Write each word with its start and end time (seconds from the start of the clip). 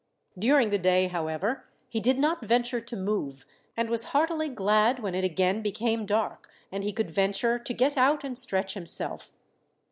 During 0.35 0.71
the 0.71 0.79
day, 0.79 1.05
however, 1.09 1.65
he 1.87 1.99
did 1.99 2.17
not 2.17 2.43
venture 2.43 2.81
to 2.81 2.95
move, 2.97 3.45
and 3.77 3.87
was 3.87 4.05
heartily 4.15 4.49
glad 4.49 4.97
when 4.99 5.13
it 5.13 5.23
again 5.23 5.61
became 5.61 6.07
dark, 6.07 6.49
and 6.71 6.83
he 6.83 6.91
could 6.91 7.11
venture 7.11 7.59
to 7.59 7.71
get 7.75 7.97
out 7.97 8.23
and 8.23 8.35
stretch 8.35 8.73
himself. 8.73 9.31